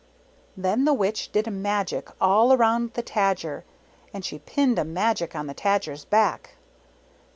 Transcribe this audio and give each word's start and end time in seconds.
Then 0.57 0.85
the 0.85 0.95
Witch 0.95 1.31
did 1.31 1.47
a 1.47 1.51
magic 1.51 2.09
all 2.19 2.51
around 2.53 2.93
the 2.95 3.03
Tajer, 3.03 3.63
and 4.11 4.25
she 4.25 4.39
pinned 4.39 4.79
a 4.79 4.83
magic 4.83 5.35
on 5.35 5.45
the 5.45 5.53
Tadger's 5.53 6.05
back. 6.05 6.55